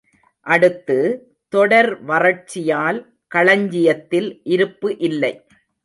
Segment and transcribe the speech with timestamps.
[0.45, 0.97] அடுத்து,
[1.53, 2.99] தொடர் வறட்சியால்
[3.35, 5.33] களஞ்சியத்தில் இருப்பு இல்லை.